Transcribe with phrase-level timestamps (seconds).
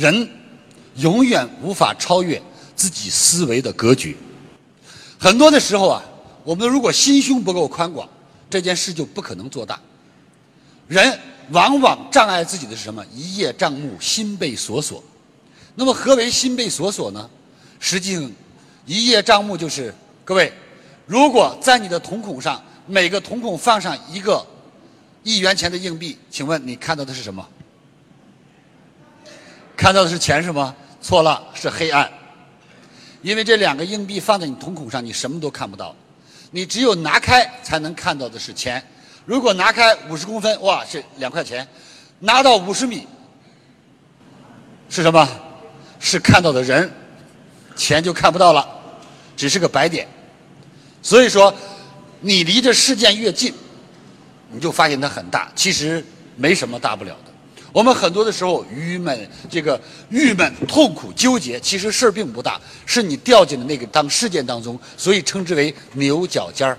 [0.00, 0.26] 人
[0.96, 2.40] 永远无法超越
[2.74, 4.16] 自己思维的格局。
[5.18, 6.02] 很多的时候啊，
[6.42, 8.08] 我们如果心胸不够宽广，
[8.48, 9.78] 这件事就不可能做大。
[10.88, 13.04] 人往往障碍自己的是什么？
[13.14, 15.04] 一叶障目，心被锁锁。
[15.74, 17.28] 那么何为心被锁锁呢？
[17.78, 18.32] 实际上，
[18.86, 19.94] 一叶障目就是
[20.24, 20.50] 各位，
[21.04, 24.42] 如果在你的瞳孔上每个瞳孔放上一个
[25.22, 27.46] 一元钱的硬币，请问你看到的是什么？
[29.80, 30.76] 看到的是钱是吗？
[31.00, 32.06] 错了，是黑暗。
[33.22, 35.96] 因为这两个硬币放在你瞳孔上，你什么都看不到，
[36.50, 38.82] 你只有拿开才能看到的是钱。
[39.24, 41.64] 如果拿开五十公分，哇，是两块钱；
[42.18, 43.08] 拿到五十米，
[44.90, 45.26] 是什么？
[45.98, 46.92] 是看到的人，
[47.74, 48.68] 钱就看不到了，
[49.34, 50.06] 只是个白点。
[51.00, 51.54] 所以说，
[52.20, 53.54] 你离这事件越近，
[54.50, 56.04] 你就发现它很大，其实
[56.36, 57.29] 没什么大不了的。
[57.72, 66.76] 我们很多的时候郁闷、这个郁闷、痛苦、纠结，其实事儿并不大，是你掉进了那个当事件当中，所以称之为牛角尖儿。